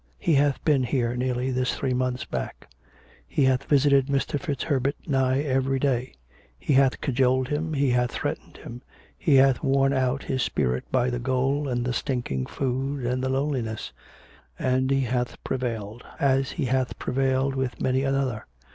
[0.17, 2.67] He hath been here nearly this three months back;
[3.27, 4.39] he hath visited Mr.
[4.39, 6.15] FitzHerbert nigh every day;
[6.57, 8.81] he hath cajoled him, he hath threatened him;
[9.15, 13.29] he hath worn out his spirit by the gaol and the stinking food and the
[13.29, 13.91] lone liness;
[14.57, 18.47] and he hath prevailed, as he hath prevailed with many another.